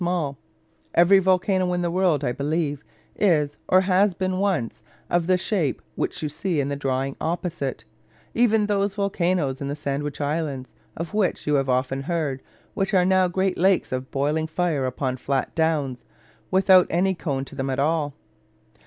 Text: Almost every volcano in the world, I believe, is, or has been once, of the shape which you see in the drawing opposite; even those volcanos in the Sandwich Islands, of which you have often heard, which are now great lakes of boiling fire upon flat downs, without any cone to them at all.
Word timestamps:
Almost 0.03 0.39
every 0.95 1.19
volcano 1.19 1.71
in 1.73 1.83
the 1.83 1.91
world, 1.91 2.23
I 2.23 2.31
believe, 2.31 2.83
is, 3.15 3.57
or 3.67 3.81
has 3.81 4.15
been 4.15 4.39
once, 4.39 4.81
of 5.11 5.27
the 5.27 5.37
shape 5.37 5.79
which 5.93 6.23
you 6.23 6.27
see 6.27 6.59
in 6.59 6.69
the 6.69 6.75
drawing 6.75 7.15
opposite; 7.21 7.85
even 8.33 8.65
those 8.65 8.95
volcanos 8.95 9.61
in 9.61 9.67
the 9.67 9.75
Sandwich 9.75 10.19
Islands, 10.19 10.73
of 10.97 11.13
which 11.13 11.45
you 11.45 11.53
have 11.53 11.69
often 11.69 12.01
heard, 12.01 12.41
which 12.73 12.95
are 12.95 13.05
now 13.05 13.27
great 13.27 13.59
lakes 13.59 13.91
of 13.91 14.09
boiling 14.09 14.47
fire 14.47 14.87
upon 14.87 15.17
flat 15.17 15.53
downs, 15.53 16.03
without 16.49 16.87
any 16.89 17.13
cone 17.13 17.45
to 17.45 17.53
them 17.53 17.69
at 17.69 17.77
all. 17.77 18.15